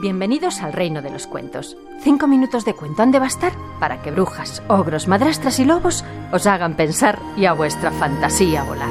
Bienvenidos 0.00 0.62
al 0.62 0.72
reino 0.72 1.02
de 1.02 1.10
los 1.10 1.26
cuentos. 1.26 1.76
Cinco 2.02 2.28
minutos 2.28 2.64
de 2.64 2.72
cuento 2.74 3.02
han 3.02 3.10
de 3.10 3.18
bastar 3.18 3.52
para 3.80 4.00
que 4.00 4.12
brujas, 4.12 4.62
ogros, 4.68 5.08
madrastras 5.08 5.58
y 5.58 5.64
lobos 5.64 6.04
os 6.30 6.46
hagan 6.46 6.76
pensar 6.76 7.18
y 7.36 7.46
a 7.46 7.52
vuestra 7.52 7.90
fantasía 7.90 8.62
volar. 8.62 8.88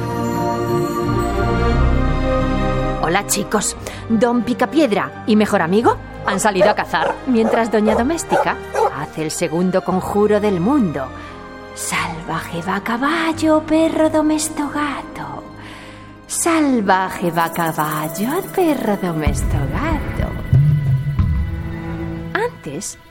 Hola 3.01 3.25
chicos, 3.25 3.77
Don 4.09 4.43
Picapiedra 4.43 5.23
y 5.27 5.37
mejor 5.37 5.61
amigo 5.61 5.95
han 6.25 6.41
salido 6.41 6.69
a 6.69 6.75
cazar, 6.75 7.15
mientras 7.25 7.71
Doña 7.71 7.95
Doméstica 7.95 8.57
hace 8.99 9.23
el 9.23 9.31
segundo 9.31 9.85
conjuro 9.85 10.41
del 10.41 10.59
mundo. 10.59 11.07
Salvaje 11.73 12.61
va 12.67 12.81
caballo, 12.81 13.63
perro 13.65 14.09
domesto 14.09 14.69
gato. 14.69 15.43
Salvaje 16.27 17.31
va 17.31 17.49
caballo, 17.53 18.41
perro 18.53 18.97
domesto 18.97 19.57
gato. 19.71 20.46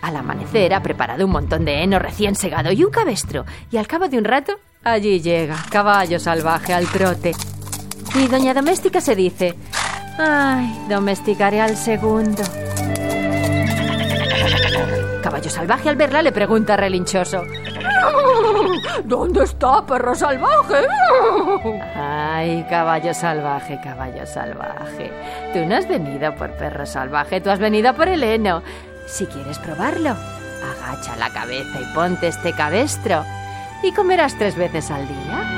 Al 0.03 0.17
amanecer, 0.17 0.75
ha 0.75 0.83
preparado 0.83 1.25
un 1.25 1.33
montón 1.33 1.65
de 1.65 1.83
heno 1.83 1.99
recién 1.99 2.35
segado 2.35 2.73
y 2.73 2.85
un 2.85 2.91
cabestro. 2.91 3.45
Y 3.71 3.77
al 3.77 3.87
cabo 3.87 4.09
de 4.09 4.19
un 4.19 4.25
rato, 4.25 4.59
allí 4.85 5.21
llega, 5.21 5.57
caballo 5.71 6.19
salvaje 6.19 6.75
al 6.75 6.87
trote. 6.87 7.33
Y 8.15 8.29
doña 8.29 8.55
Doméstica 8.55 9.01
se 9.01 9.15
dice, 9.15 9.55
ay, 10.19 10.87
domesticaré 10.89 11.61
al 11.61 11.77
segundo. 11.77 12.43
Caballo 15.23 15.51
salvaje 15.51 15.89
al 15.89 15.97
verla 15.97 16.23
le 16.23 16.33
pregunta 16.33 16.77
relinchoso, 16.77 17.43
¿Dónde 19.05 19.45
está, 19.45 19.85
perro 19.87 20.15
salvaje? 20.15 20.87
Ay, 21.95 22.67
caballo 22.69 23.15
salvaje, 23.15 23.79
caballo 23.83 24.27
salvaje. 24.27 25.13
Tú 25.53 25.65
no 25.67 25.77
has 25.77 25.89
venido 25.89 26.35
por 26.35 26.51
perro 26.53 26.87
salvaje, 26.87 27.41
tú 27.41 27.51
has 27.51 27.59
venido 27.59 27.95
por 27.95 28.09
el 28.09 28.23
heno. 28.23 28.63
Si 29.07 29.27
quieres 29.27 29.59
probarlo, 29.59 30.11
agacha 30.11 31.17
la 31.17 31.31
cabeza 31.31 31.81
y 31.81 31.95
ponte 31.95 32.29
este 32.29 32.53
cabestro 32.53 33.25
y 33.83 33.93
comerás 33.93 34.37
tres 34.37 34.57
veces 34.57 34.91
al 34.91 35.07
día. 35.07 35.53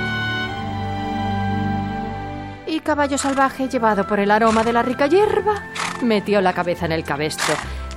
Y 2.66 2.80
caballo 2.80 3.16
salvaje, 3.16 3.68
llevado 3.68 4.06
por 4.06 4.20
el 4.20 4.30
aroma 4.30 4.62
de 4.62 4.72
la 4.72 4.82
rica 4.82 5.06
hierba, 5.06 5.62
metió 6.02 6.40
la 6.40 6.52
cabeza 6.52 6.86
en 6.86 6.92
el 6.92 7.04
cabestro 7.04 7.54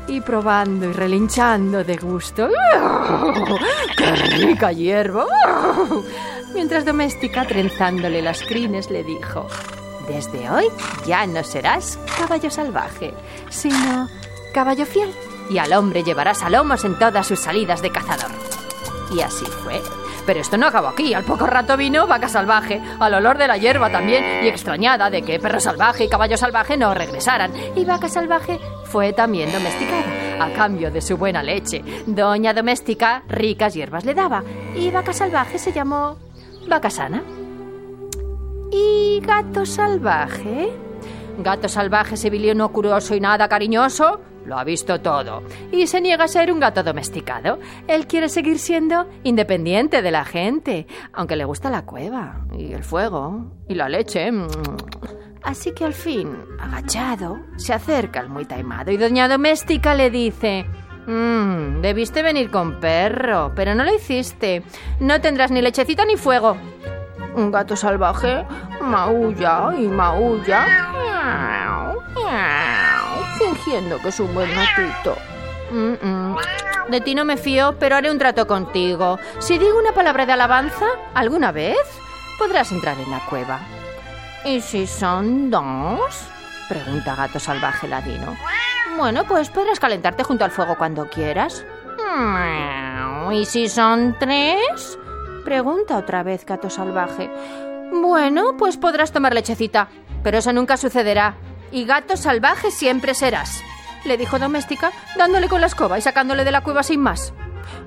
y 0.08 0.22
probando 0.22 0.90
y 0.90 0.94
relinchando 0.94 1.84
de 1.84 1.98
gusto. 1.98 2.50
¡Qué 3.98 4.16
rica 4.16 4.72
hierba! 4.72 5.26
Mientras 6.54 6.86
Doméstica, 6.86 7.46
trenzándole 7.46 8.22
las 8.22 8.42
crines, 8.44 8.90
le 8.90 9.04
dijo, 9.04 9.48
Desde 10.08 10.50
hoy 10.50 10.66
ya 11.06 11.26
no 11.28 11.44
serás 11.44 12.00
caballo 12.18 12.50
salvaje, 12.50 13.14
sino 13.50 14.10
caballo 14.54 14.86
fiel, 14.86 15.14
y 15.52 15.58
al 15.58 15.74
hombre 15.74 16.04
llevarás 16.04 16.44
a 16.44 16.50
en 16.86 16.98
todas 16.98 17.28
sus 17.28 17.40
salidas 17.40 17.82
de 17.82 17.92
cazador. 17.92 18.32
Y 19.14 19.20
así 19.22 19.46
fue. 19.46 19.82
Pero 20.26 20.40
esto 20.40 20.58
no 20.58 20.68
acabó 20.68 20.88
aquí. 20.88 21.14
Al 21.14 21.24
poco 21.24 21.46
rato 21.48 21.76
vino 21.76 22.08
vaca 22.08 22.30
salvaje, 22.30 22.82
al 23.00 23.14
olor 23.14 23.38
de 23.38 23.48
la 23.48 23.58
hierba 23.58 23.90
también, 23.90 24.46
y 24.46 24.48
extrañada 24.48 25.10
de 25.10 25.24
que 25.24 25.40
perro 25.40 25.60
salvaje 25.60 26.06
y 26.06 26.10
caballo 26.10 26.38
salvaje 26.38 26.78
no 26.78 26.94
regresaran. 26.94 27.52
Y 27.76 27.84
vaca 27.84 28.08
salvaje 28.08 28.60
fue 28.86 29.14
también 29.14 29.52
domesticada, 29.52 30.46
a 30.46 30.54
cambio 30.54 30.92
de 30.92 31.02
su 31.02 31.18
buena 31.18 31.44
leche. 31.44 31.84
Doña 32.06 32.54
Doméstica 32.54 33.24
ricas 33.28 33.74
hierbas 33.74 34.06
le 34.06 34.14
daba, 34.14 34.44
y 34.76 34.92
vaca 34.92 35.12
salvaje 35.12 35.58
se 35.58 35.74
llamó 35.74 36.18
vaca 36.68 36.90
sana. 36.90 37.24
¿Y 38.72 39.20
gato 39.22 39.66
salvaje? 39.66 40.72
Gato 41.40 41.68
salvaje 41.68 42.16
no 42.56 42.70
curioso 42.72 43.16
y 43.16 43.20
nada 43.20 43.50
cariñoso, 43.50 44.22
lo 44.46 44.58
ha 44.58 44.64
visto 44.64 45.02
todo 45.02 45.44
y 45.72 45.88
se 45.88 46.02
niega 46.02 46.26
a 46.26 46.28
ser 46.28 46.52
un 46.52 46.60
gato 46.60 46.84
domesticado. 46.84 47.60
Él 47.88 48.08
quiere 48.08 48.30
seguir 48.30 48.60
siendo 48.60 49.08
independiente 49.24 50.02
de 50.02 50.12
la 50.12 50.26
gente, 50.26 50.88
aunque 51.14 51.36
le 51.36 51.46
gusta 51.46 51.70
la 51.70 51.86
cueva 51.86 52.42
y 52.58 52.74
el 52.74 52.84
fuego 52.84 53.52
y 53.68 53.76
la 53.76 53.90
leche. 53.90 54.32
Así 55.44 55.74
que 55.74 55.86
al 55.86 55.94
fin, 55.94 56.38
agachado, 56.60 57.40
se 57.58 57.74
acerca 57.74 58.20
al 58.20 58.30
muy 58.30 58.46
taimado 58.46 58.92
y 58.92 58.98
doña 58.98 59.28
doméstica 59.28 59.94
le 59.94 60.10
dice... 60.10 60.66
Mmm, 61.08 61.82
debiste 61.82 62.22
venir 62.22 62.52
con 62.52 62.80
perro, 62.80 63.52
pero 63.56 63.74
no 63.74 63.84
lo 63.84 63.94
hiciste. 63.94 64.62
No 65.00 65.20
tendrás 65.20 65.50
ni 65.50 65.60
lechecita 65.60 66.06
ni 66.06 66.16
fuego. 66.16 66.58
Un 67.36 67.50
gato 67.50 67.76
salvaje 67.76 68.46
maulla 68.82 69.74
y 69.80 69.88
maulla 69.88 70.91
fingiendo 73.44 74.00
que 74.00 74.10
es 74.10 74.20
un 74.20 74.34
buen 74.34 74.50
gatito. 74.54 75.18
De 76.90 77.02
ti 77.02 77.16
no 77.16 77.26
me 77.26 77.38
fío, 77.38 77.76
pero 77.80 77.96
haré 77.96 78.12
un 78.12 78.18
trato 78.18 78.46
contigo. 78.48 79.20
Si 79.40 79.58
digo 79.58 79.78
una 79.80 79.94
palabra 79.94 80.26
de 80.26 80.34
alabanza, 80.34 80.86
alguna 81.14 81.52
vez 81.52 81.78
podrás 82.38 82.72
entrar 82.72 82.98
en 83.00 83.10
la 83.10 83.20
cueva. 83.26 83.60
¿Y 84.44 84.62
si 84.62 84.88
son 84.88 85.50
dos? 85.50 86.28
Pregunta 86.68 87.16
Gato 87.16 87.40
Salvaje 87.40 87.88
Ladino. 87.88 88.36
Bueno, 88.98 89.24
pues 89.26 89.50
podrás 89.50 89.80
calentarte 89.80 90.24
junto 90.24 90.44
al 90.44 90.52
fuego 90.52 90.78
cuando 90.78 91.10
quieras. 91.10 91.66
¿Y 93.32 93.46
si 93.46 93.70
son 93.70 94.18
tres? 94.20 94.98
Pregunta 95.46 95.98
otra 95.98 96.24
vez 96.24 96.46
Gato 96.46 96.70
Salvaje. 96.70 97.30
Bueno, 97.94 98.58
pues 98.58 98.78
podrás 98.78 99.12
tomar 99.12 99.34
lechecita, 99.34 99.88
pero 100.24 100.40
eso 100.40 100.52
nunca 100.52 100.78
sucederá 100.78 101.36
y 101.72 101.86
gato 101.86 102.18
salvaje 102.18 102.72
siempre 102.72 103.14
serás, 103.14 103.62
le 104.06 104.18
dijo 104.18 104.40
Doméstica, 104.40 104.92
dándole 105.18 105.48
con 105.48 105.62
la 105.62 105.68
escoba 105.68 105.98
y 105.98 106.02
sacándole 106.02 106.44
de 106.44 106.52
la 106.52 106.62
cueva 106.62 106.84
sin 106.84 107.02
más. 107.02 107.34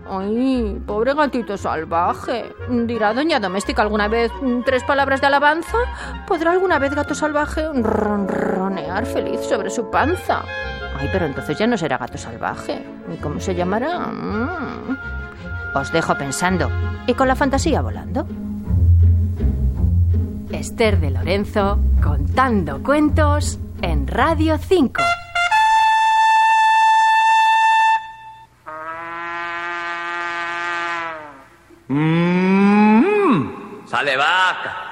Ay, 0.08 0.80
pobre 0.86 1.14
gatito 1.14 1.56
salvaje. 1.56 2.54
¿Dirá 2.68 3.14
doña 3.14 3.40
Doméstica 3.40 3.82
alguna 3.82 4.08
vez 4.08 4.30
tres 4.64 4.84
palabras 4.84 5.20
de 5.20 5.26
alabanza? 5.26 5.78
¿Podrá 6.26 6.52
alguna 6.52 6.78
vez 6.78 6.94
gato 6.94 7.14
salvaje 7.14 7.66
ronronear 7.72 9.06
feliz 9.06 9.40
sobre 9.40 9.70
su 9.70 9.90
panza? 9.90 10.42
Ay, 10.98 11.08
pero 11.12 11.26
entonces 11.26 11.58
ya 11.58 11.66
no 11.66 11.76
será 11.76 11.98
gato 11.98 12.18
salvaje. 12.18 12.84
¿Y 13.12 13.16
cómo 13.16 13.40
se 13.40 13.54
llamará? 13.54 13.98
Mm. 13.98 14.98
Os 15.74 15.90
dejo 15.92 16.16
pensando 16.16 16.70
y 17.06 17.14
con 17.14 17.26
la 17.26 17.34
fantasía 17.34 17.80
volando. 17.80 18.26
Esther 20.52 21.00
de 21.00 21.10
Lorenzo 21.10 21.78
contando 22.00 22.80
cuentos 22.82 23.58
en 23.82 24.06
Radio 24.06 24.58
5. 24.58 25.02
Mmm, 31.88 33.86
sale 33.86 34.16
vaca. 34.16 34.83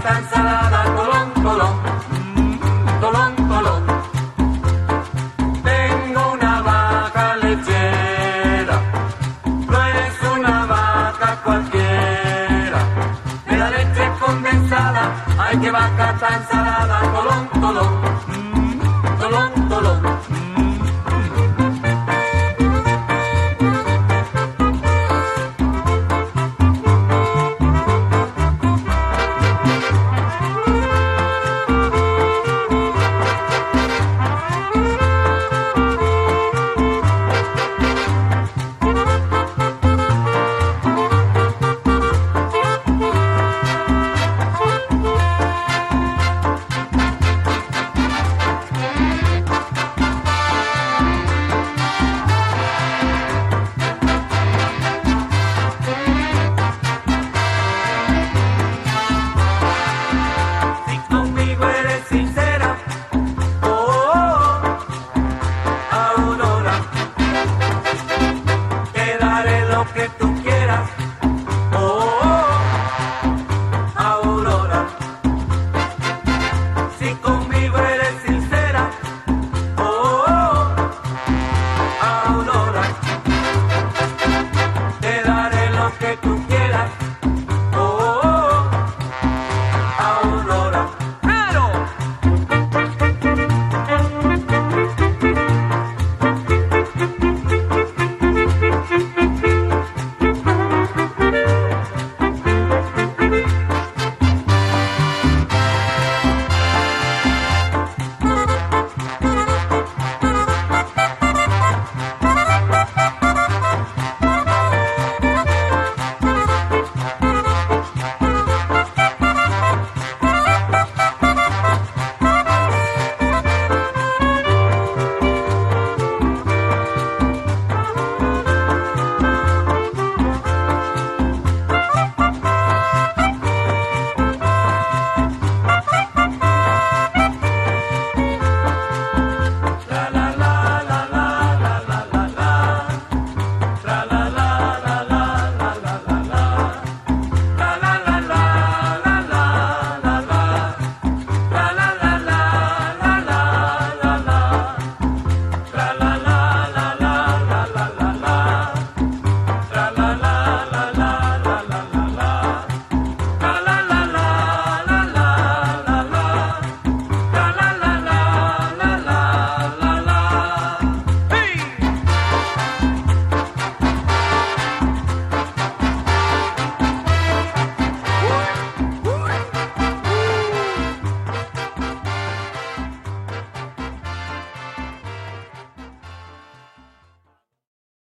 esta 0.00 0.18
ensalada, 0.18 0.84
colón, 0.96 1.30
colón, 1.42 1.76
mmm, 2.34 3.00
colón, 3.02 3.34
colón. 3.48 3.82
Tengo 5.62 6.32
una 6.32 6.62
vaca 6.62 7.36
lechera, 7.36 8.80
no 9.44 9.78
es 9.84 10.38
una 10.38 10.64
vaca 10.64 11.36
cualquiera. 11.44 12.80
De 13.46 13.56
la 13.58 13.70
leche 13.70 14.10
condensada, 14.18 15.02
hay 15.38 15.58
que 15.58 15.70
vaca 15.70 16.16
tan 16.18 16.48
salada, 16.48 17.00
colón, 17.12 17.46
colón. 17.60 18.09